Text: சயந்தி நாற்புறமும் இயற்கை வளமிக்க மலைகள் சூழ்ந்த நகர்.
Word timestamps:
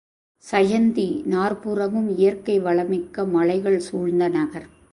சயந்தி 0.51 1.23
நாற்புறமும் 1.25 2.17
இயற்கை 2.17 2.59
வளமிக்க 2.59 3.25
மலைகள் 3.25 3.79
சூழ்ந்த 3.79 4.27
நகர். 4.27 4.67